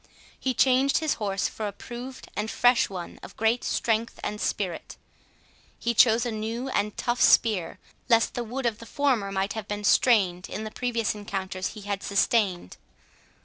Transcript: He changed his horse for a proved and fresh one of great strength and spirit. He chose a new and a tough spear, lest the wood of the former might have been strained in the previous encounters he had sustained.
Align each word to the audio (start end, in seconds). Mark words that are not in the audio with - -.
He 0.39 0.55
changed 0.55 0.97
his 0.97 1.13
horse 1.21 1.47
for 1.47 1.67
a 1.67 1.71
proved 1.71 2.27
and 2.35 2.49
fresh 2.49 2.89
one 2.89 3.19
of 3.21 3.37
great 3.37 3.63
strength 3.63 4.19
and 4.23 4.41
spirit. 4.41 4.97
He 5.77 5.93
chose 5.93 6.25
a 6.25 6.31
new 6.31 6.69
and 6.69 6.87
a 6.91 6.95
tough 6.95 7.21
spear, 7.21 7.77
lest 8.09 8.33
the 8.33 8.43
wood 8.43 8.65
of 8.65 8.79
the 8.79 8.87
former 8.87 9.31
might 9.31 9.53
have 9.53 9.67
been 9.67 9.83
strained 9.83 10.49
in 10.49 10.63
the 10.63 10.71
previous 10.71 11.13
encounters 11.13 11.73
he 11.73 11.81
had 11.81 12.01
sustained. 12.01 12.77